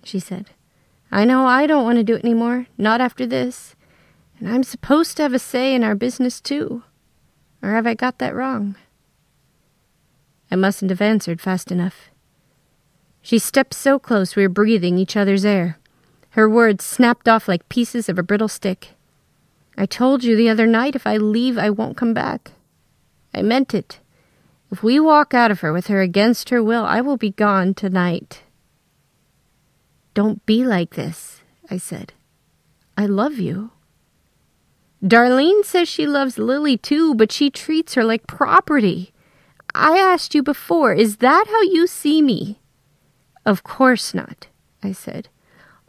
[0.02, 0.50] she said.
[1.12, 3.74] I know I don't want to do it any more, not after this.
[4.38, 6.82] And I'm supposed to have a say in our business, too.
[7.62, 8.74] Or have I got that wrong?
[10.50, 12.09] I mustn't have answered fast enough.
[13.22, 15.78] She stepped so close we were breathing each other's air.
[16.30, 18.90] Her words snapped off like pieces of a brittle stick.
[19.76, 22.52] I told you the other night if I leave, I won't come back.
[23.34, 24.00] I meant it.
[24.70, 27.74] If we walk out of her with her against her will, I will be gone
[27.74, 28.42] tonight.
[30.14, 32.12] Don't be like this, I said.
[32.96, 33.72] I love you.
[35.02, 39.12] Darlene says she loves Lily too, but she treats her like property.
[39.74, 42.59] I asked you before, is that how you see me?
[43.44, 44.48] Of course not,
[44.82, 45.28] I said.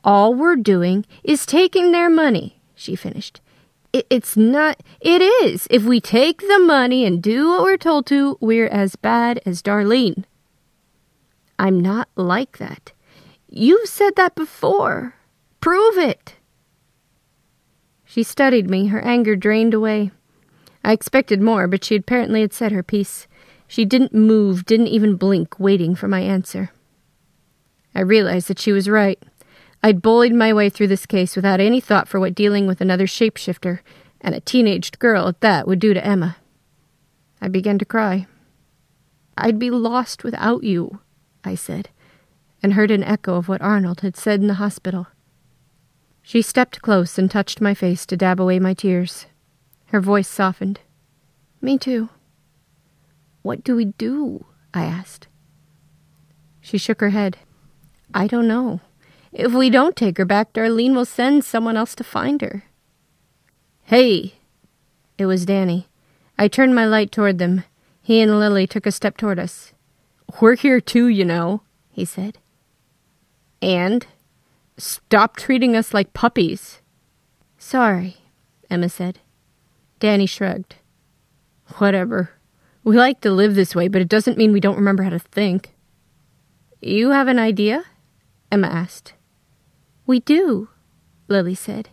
[0.03, 3.41] All we're doing is taking their money, she finished.
[3.93, 4.81] It's not.
[5.01, 5.67] It is.
[5.69, 9.61] If we take the money and do what we're told to, we're as bad as
[9.61, 10.23] Darlene.
[11.59, 12.93] I'm not like that.
[13.49, 15.15] You've said that before.
[15.59, 16.35] Prove it.
[18.05, 20.11] She studied me, her anger drained away.
[20.83, 23.27] I expected more, but she apparently had said her piece.
[23.67, 26.71] She didn't move, didn't even blink, waiting for my answer.
[27.93, 29.21] I realized that she was right.
[29.83, 33.07] I'd bullied my way through this case without any thought for what dealing with another
[33.07, 33.79] shapeshifter,
[34.21, 36.37] and a teenaged girl at that, would do to Emma.
[37.41, 38.27] I began to cry.
[39.37, 40.99] I'd be lost without you,
[41.43, 41.89] I said,
[42.61, 45.07] and heard an echo of what Arnold had said in the hospital.
[46.21, 49.25] She stepped close and touched my face to dab away my tears.
[49.87, 50.79] Her voice softened.
[51.59, 52.09] Me too.
[53.41, 54.45] What do we do?
[54.73, 55.27] I asked.
[56.61, 57.37] She shook her head.
[58.13, 58.81] I don't know.
[59.31, 62.63] If we don't take her back, Darlene will send someone else to find her.
[63.83, 64.35] Hey!
[65.17, 65.87] It was Danny.
[66.37, 67.63] I turned my light toward them.
[68.01, 69.73] He and Lily took a step toward us.
[70.41, 72.39] We're here too, you know, he said.
[73.61, 74.07] And?
[74.77, 76.81] Stop treating us like puppies.
[77.57, 78.17] Sorry,
[78.69, 79.19] Emma said.
[79.99, 80.75] Danny shrugged.
[81.77, 82.31] Whatever.
[82.83, 85.19] We like to live this way, but it doesn't mean we don't remember how to
[85.19, 85.75] think.
[86.81, 87.83] You have an idea?
[88.51, 89.13] Emma asked.
[90.05, 90.69] We do,
[91.27, 91.89] Lily said.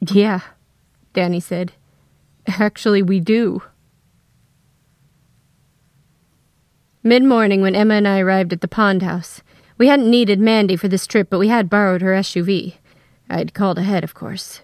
[0.00, 0.40] Yeah,
[1.12, 1.72] Danny said.
[2.46, 3.62] Actually, we do.
[7.02, 9.42] Mid morning, when Emma and I arrived at the pond house,
[9.76, 12.74] we hadn't needed Mandy for this trip, but we had borrowed her SUV.
[13.30, 14.62] I'd called ahead, of course.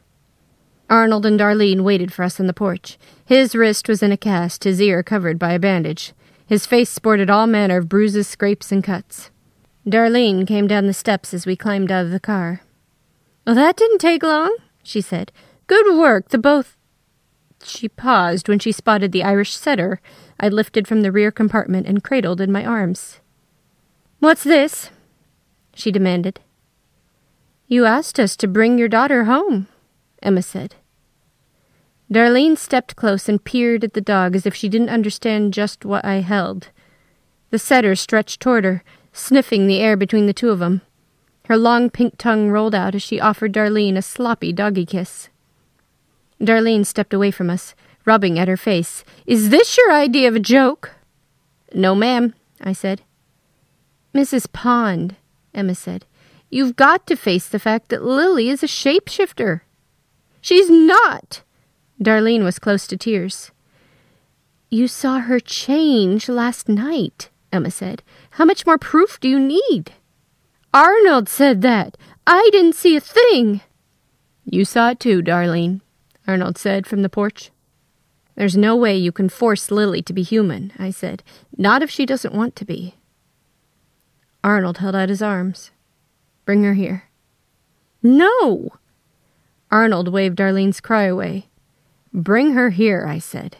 [0.90, 2.98] Arnold and Darlene waited for us on the porch.
[3.24, 6.12] His wrist was in a cast, his ear covered by a bandage.
[6.46, 9.30] His face sported all manner of bruises, scrapes, and cuts.
[9.86, 12.62] Darlene came down the steps as we climbed out of the car.
[13.46, 15.30] Well, that didn't take long, she said.
[15.66, 16.76] Good work, the both.
[17.62, 20.00] She paused when she spotted the Irish setter
[20.38, 23.20] I lifted from the rear compartment and cradled in my arms.
[24.18, 24.90] What's this?
[25.74, 26.40] she demanded.
[27.66, 29.68] You asked us to bring your daughter home,
[30.22, 30.76] Emma said.
[32.12, 36.04] Darlene stepped close and peered at the dog as if she didn't understand just what
[36.04, 36.68] I held.
[37.50, 38.82] The setter stretched toward her,
[39.14, 40.82] sniffing the air between the two of them.
[41.46, 45.30] Her long pink tongue rolled out as she offered Darlene a sloppy doggy kiss.
[46.40, 47.74] Darlene stepped away from us,
[48.04, 49.04] rubbing at her face.
[49.24, 50.92] Is this your idea of a joke?
[51.72, 53.02] No, ma'am, I said.
[54.14, 54.50] Mrs.
[54.52, 55.16] Pond,
[55.54, 56.06] Emma said,
[56.50, 59.62] you've got to face the fact that Lily is a shapeshifter.
[60.40, 61.42] She's not!
[62.02, 63.50] Darlene was close to tears.
[64.70, 68.02] You saw her change last night, Emma said.
[68.34, 69.92] How much more proof do you need?
[70.72, 71.96] Arnold said that.
[72.26, 73.60] I didn't see a thing.
[74.44, 75.82] You saw it too, Darlene,
[76.26, 77.52] Arnold said from the porch.
[78.34, 81.22] There's no way you can force Lily to be human, I said.
[81.56, 82.96] Not if she doesn't want to be.
[84.42, 85.70] Arnold held out his arms.
[86.44, 87.04] Bring her here.
[88.02, 88.70] No!
[89.70, 91.46] Arnold waved Darlene's cry away.
[92.12, 93.58] Bring her here, I said.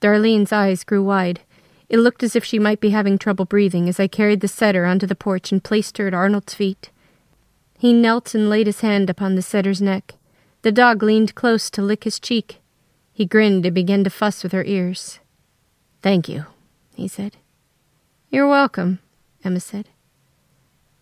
[0.00, 1.40] Darlene's eyes grew wide.
[1.88, 4.84] It looked as if she might be having trouble breathing as I carried the setter
[4.84, 6.90] onto the porch and placed her at Arnold's feet.
[7.78, 10.14] He knelt and laid his hand upon the setter's neck.
[10.62, 12.60] The dog leaned close to lick his cheek.
[13.12, 15.20] He grinned and began to fuss with her ears.
[16.02, 16.46] Thank you,
[16.94, 17.36] he said.
[18.30, 18.98] You're welcome,
[19.44, 19.88] Emma said.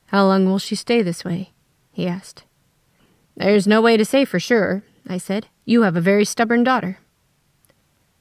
[0.06, 1.52] How long will she stay this way?
[1.92, 2.44] he asked.
[3.36, 5.46] There's no way to say for sure, I said.
[5.64, 6.98] You have a very stubborn daughter.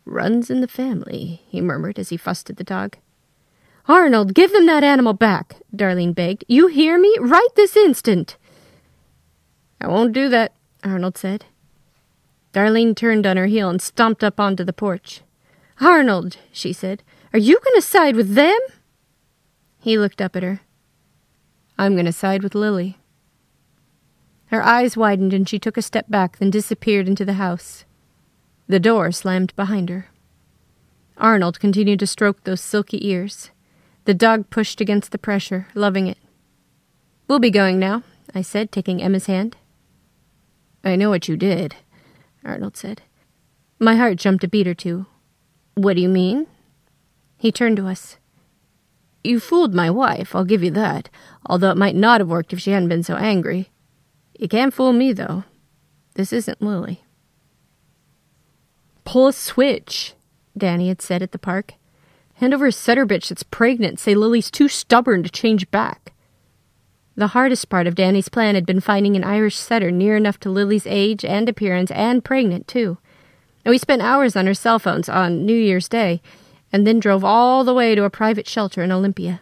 [0.05, 2.97] Runs in the family, he murmured as he fussed at the dog.
[3.87, 6.45] Arnold, give them that animal back, Darlene begged.
[6.47, 7.15] You hear me?
[7.19, 8.37] Right this instant.
[9.81, 11.45] I won't do that, Arnold said.
[12.53, 15.21] Darlene turned on her heel and stomped up onto the porch.
[15.81, 18.59] Arnold, she said, are you going to side with them?
[19.79, 20.61] He looked up at her.
[21.79, 22.99] I'm going to side with Lily.
[24.45, 27.85] Her eyes widened and she took a step back, then disappeared into the house.
[28.67, 30.07] The door slammed behind her.
[31.17, 33.51] Arnold continued to stroke those silky ears.
[34.05, 36.17] The dog pushed against the pressure, loving it.
[37.27, 38.03] We'll be going now,
[38.33, 39.55] I said, taking Emma's hand.
[40.83, 41.75] I know what you did,
[42.43, 43.01] Arnold said.
[43.79, 45.05] My heart jumped a beat or two.
[45.75, 46.47] What do you mean?
[47.37, 48.17] He turned to us.
[49.23, 51.09] You fooled my wife, I'll give you that,
[51.45, 53.69] although it might not have worked if she hadn't been so angry.
[54.37, 55.45] You can't fool me, though.
[56.15, 57.03] This isn't Lily.
[59.05, 60.13] Pull a switch,
[60.57, 61.73] Danny had said at the park.
[62.35, 63.99] Hand over a setter bitch that's pregnant.
[63.99, 66.13] Say Lily's too stubborn to change back.
[67.15, 70.49] The hardest part of Danny's plan had been finding an Irish setter near enough to
[70.49, 72.97] Lily's age and appearance and pregnant, too.
[73.63, 76.21] And we spent hours on her cell phones on New Year's Day
[76.71, 79.41] and then drove all the way to a private shelter in Olympia.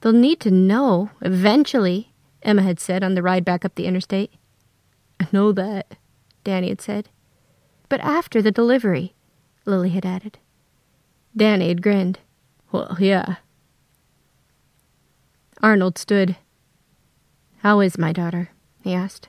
[0.00, 4.32] They'll need to know, eventually, Emma had said on the ride back up the interstate.
[5.20, 5.96] I know that,
[6.44, 7.10] Danny had said.
[7.94, 9.14] But after the delivery,
[9.66, 10.38] Lily had added.
[11.36, 12.18] Danny had grinned.
[12.72, 13.36] Well, yeah.
[15.62, 16.34] Arnold stood.
[17.58, 18.50] How is my daughter?
[18.82, 19.28] he asked.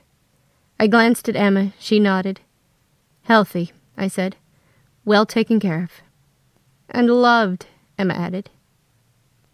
[0.80, 1.74] I glanced at Emma.
[1.78, 2.40] She nodded.
[3.22, 4.34] Healthy, I said.
[5.04, 5.92] Well taken care of.
[6.90, 8.50] And loved, Emma added.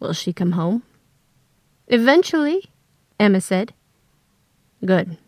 [0.01, 0.85] Will she come home?
[1.87, 2.71] Eventually,
[3.21, 3.75] Emma said.
[4.83, 5.19] Good.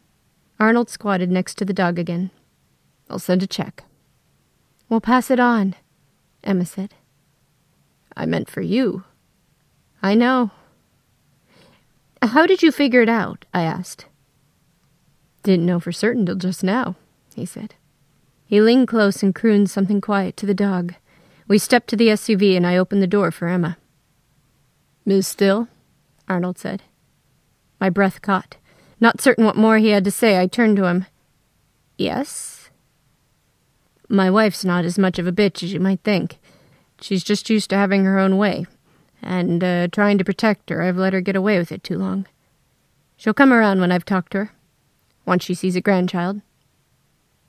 [0.59, 2.31] Arnold squatted next to the dog again.
[3.09, 3.85] I'll send a check.
[4.89, 5.75] We'll pass it on,
[6.43, 6.95] Emma said.
[8.17, 9.05] I meant for you.
[10.03, 10.51] I know.
[12.23, 13.45] How did you figure it out?
[13.53, 14.07] I asked.
[15.43, 16.97] Didn't know for certain till just now,
[17.35, 17.75] he said.
[18.47, 20.95] He leaned close and crooned something quiet to the dog.
[21.49, 23.77] We stepped to the SUV and I opened the door for Emma.
[25.05, 25.27] Ms.
[25.27, 25.69] Still?
[26.29, 26.83] Arnold said.
[27.81, 28.57] My breath caught.
[29.01, 31.07] Not certain what more he had to say, I turned to him.
[31.99, 32.54] Yes?
[34.09, 36.39] My wife's not as much of a bitch as you might think.
[37.01, 38.67] She's just used to having her own way,
[39.23, 42.27] and uh, trying to protect her, I've let her get away with it too long.
[43.17, 44.53] She'll come around when I've talked to her,
[45.25, 46.41] once she sees a grandchild.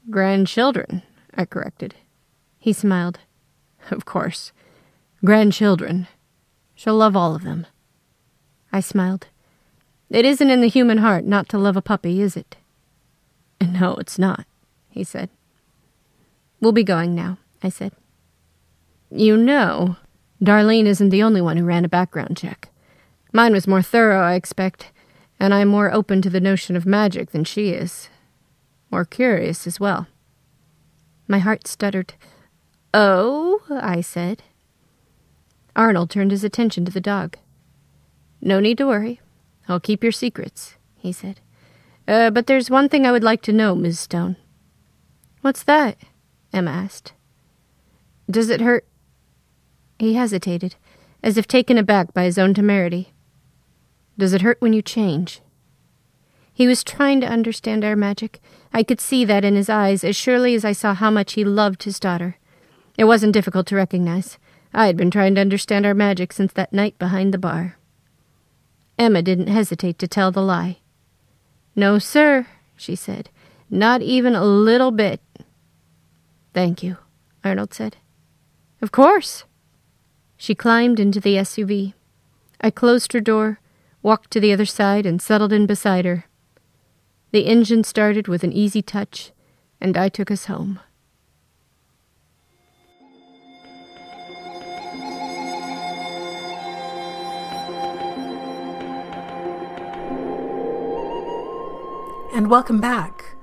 [0.10, 1.03] Grandchildren,
[1.34, 1.95] I corrected.
[2.58, 3.20] He smiled.
[3.91, 4.51] Of course.
[5.24, 6.08] Grandchildren.
[6.76, 7.68] She'll love all of them.
[8.72, 9.28] I smiled.
[10.10, 12.56] It isn't in the human heart not to love a puppy, is it?
[13.62, 14.45] No, it's not,
[14.89, 15.30] he said.
[16.66, 17.91] We'll be going now, I said.
[19.11, 19.97] You know,
[20.43, 22.70] Darlene isn't the only one who ran a background check.
[23.32, 24.91] Mine was more thorough, I expect,
[25.39, 28.09] and I'm more open to the notion of magic than she is.
[28.89, 30.07] More curious as well.
[31.28, 32.16] My heart stuttered.
[32.95, 34.41] Oh, I said.
[35.76, 37.38] Arnold turned his attention to the dog.
[38.41, 39.22] No need to worry.
[39.68, 41.41] I'll keep your secrets, he said.
[42.07, 44.38] Uh, but there's one thing I would like to know, Miss Stone.
[45.41, 45.97] What's that?
[46.56, 47.14] Emma asked.
[48.32, 48.88] Does it hurt?
[49.99, 50.76] He hesitated,
[51.22, 53.12] as if taken aback by his own temerity.
[54.18, 55.41] Does it hurt when you change?
[56.53, 58.39] He was trying to understand our magic.
[58.74, 61.43] I could see that in his eyes as surely as I saw how much he
[61.43, 62.38] loved his daughter.
[62.97, 64.38] It wasn't difficult to recognize.
[64.74, 67.78] I had been trying to understand our magic since that night behind the bar.
[68.97, 70.78] Emma didn't hesitate to tell the lie.
[71.76, 72.47] No, sir,
[72.78, 73.30] she said.
[73.70, 75.20] Not even a little bit.
[76.56, 76.95] Thank you,
[77.43, 77.97] Arnold said.
[78.82, 79.43] Of course.
[80.38, 81.93] She climbed into the SUV.
[82.62, 83.60] I closed her door,
[84.01, 86.24] walked to the other side, and settled in beside her.
[87.32, 89.34] The engine started with an easy touch,
[89.82, 90.80] and I took us home.
[102.34, 103.34] And welcome back.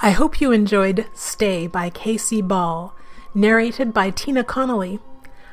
[0.00, 2.40] I hope you enjoyed Stay by K.C.
[2.40, 2.94] Ball,
[3.34, 5.00] narrated by Tina Connolly.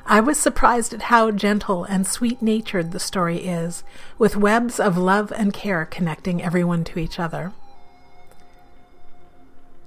[0.06, 3.84] I was surprised at how gentle and sweet natured the story is,
[4.20, 7.54] with webs of love and care connecting everyone to each other.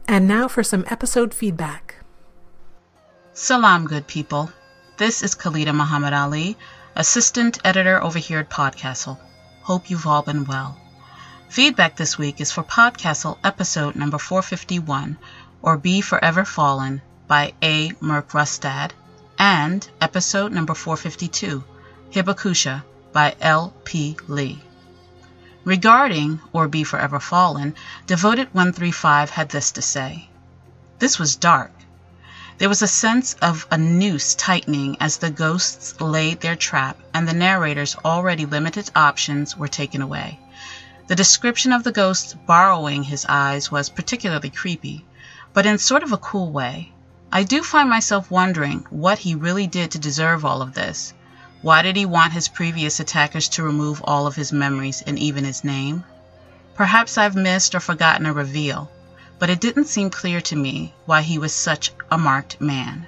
[0.09, 1.95] And now for some episode feedback.
[3.35, 4.51] Salam, good people.
[4.97, 6.57] This is Khaalidah Muhammad-Ali,
[6.97, 9.21] assistant editor over here at Podcastle
[9.63, 10.77] Hope you've all been well.
[11.51, 15.17] Feedback this week is for Podcastle episode number 451,
[15.63, 17.91] or Be Forever Fallen by A.
[18.01, 18.93] Merc Rustad,
[19.39, 21.65] and episode number 452,
[22.13, 22.85] Hibakusha
[23.15, 23.73] by L.
[23.85, 24.19] P.
[24.29, 24.63] Lee.
[25.65, 27.75] Regarding Or Be Forever Fallen,
[28.07, 30.29] Devoted 135 had this to say
[30.99, 31.73] This was dark.
[32.59, 37.27] There was a sense of a noose tightening as the ghosts laid their trap and
[37.27, 40.39] the narrator's already limited options were taken away.
[41.09, 45.07] The description of the ghost borrowing his eyes was particularly creepy,
[45.55, 46.93] but in sort of a cool way.
[47.33, 51.15] I do find myself wondering what he really did to deserve all of this.
[51.63, 55.45] Why did he want his previous attackers to remove all of his memories and even
[55.45, 56.05] his name?
[56.75, 58.91] Perhaps I've missed or forgotten a reveal,
[59.39, 63.07] but it didn't seem clear to me why he was such a marked man.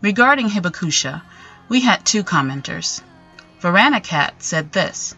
[0.00, 1.20] Regarding Hibakusha,
[1.68, 3.02] we had two commenters.
[3.60, 5.14] Veranicat said this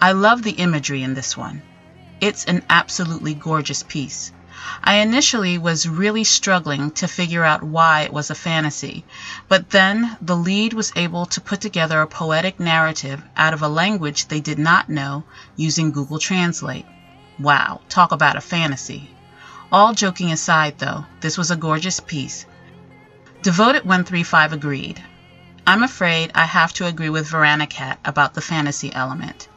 [0.00, 1.60] I love the imagery in this one.
[2.20, 4.30] It's an absolutely gorgeous piece.
[4.82, 9.04] I initially was really struggling to figure out why it was a fantasy,
[9.48, 13.68] but then the lead was able to put together a poetic narrative out of a
[13.68, 15.24] language they did not know
[15.56, 16.86] using Google Translate.
[17.38, 19.10] Wow, talk about a fantasy.
[19.72, 22.46] All joking aside, though, this was a gorgeous piece.
[23.42, 25.02] Devoted 135 agreed.
[25.66, 29.48] I'm afraid I have to agree with Veranicat about the fantasy element.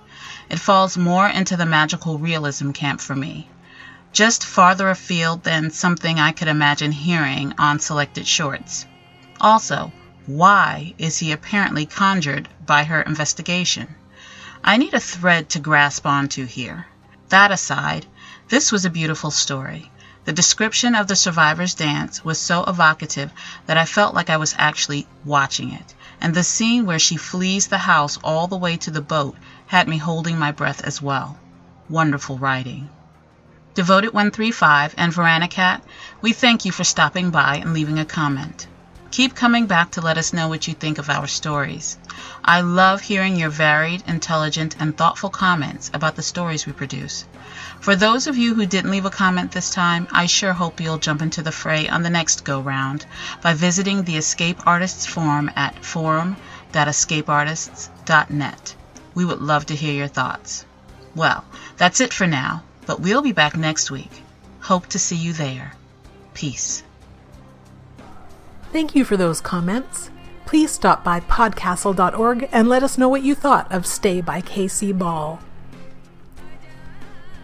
[0.51, 3.49] It falls more into the magical realism camp for me
[4.13, 8.85] just farther afield than something I could imagine hearing on selected shorts.
[9.39, 9.93] Also,
[10.25, 13.95] why is he apparently conjured by her investigation?
[14.65, 16.87] I need a thread to grasp onto here.
[17.29, 18.05] That aside,
[18.49, 19.89] this was a beautiful story.
[20.25, 23.31] The description of the survivor's dance was so evocative
[23.65, 27.67] that I felt like I was actually watching it, and the scene where she flees
[27.67, 29.37] the house all the way to the boat
[29.71, 31.39] had me holding my breath as well.
[31.87, 32.89] Wonderful writing.
[33.73, 35.81] Devoted 135 and Veranicat,
[36.19, 38.67] we thank you for stopping by and leaving a comment.
[39.11, 41.97] Keep coming back to let us know what you think of our stories.
[42.43, 47.23] I love hearing your varied, intelligent, and thoughtful comments about the stories we produce.
[47.79, 50.97] For those of you who didn't leave a comment this time, I sure hope you'll
[50.97, 53.05] jump into the fray on the next go round
[53.41, 58.75] by visiting the Escape Artists Forum at forum.escapeartists.net.
[59.13, 60.65] We would love to hear your thoughts.
[61.15, 61.43] Well,
[61.77, 62.63] that's it for now.
[62.85, 64.11] But we'll be back next week.
[64.59, 65.73] Hope to see you there.
[66.33, 66.83] Peace.
[68.71, 70.09] Thank you for those comments.
[70.45, 74.91] Please stop by podcastle.org and let us know what you thought of Stay by K.C.
[74.91, 75.39] Ball.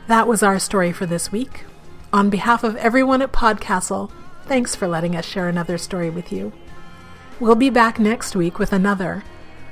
[0.07, 1.65] That was our story for this week.
[2.13, 4.11] On behalf of everyone at Podcastle,
[4.45, 6.53] thanks for letting us share another story with you.
[7.39, 9.23] We'll be back next week with another.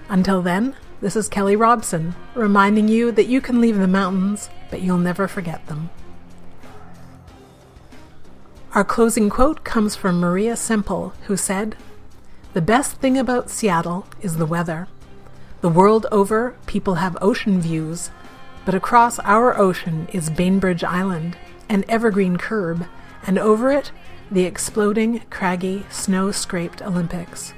[0.10, 0.76] Until then,
[1.06, 5.28] this is Kelly Robson, reminding you that you can leave the mountains, but you'll never
[5.28, 5.92] forget them.
[8.74, 11.76] Our closing quote comes from Maria Semple, who said,
[12.54, 14.88] The best thing about Seattle is the weather.
[15.62, 18.10] The world over, people have ocean views,
[18.66, 21.38] but across our ocean is Bainbridge Island,
[21.70, 22.88] an evergreen curb,
[23.28, 23.92] and over it,
[24.32, 27.54] the exploding, craggy, snow scraped Olympics.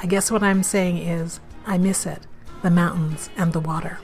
[0.00, 2.28] I guess what I'm saying is, I miss it
[2.62, 3.98] the mountains, and the water.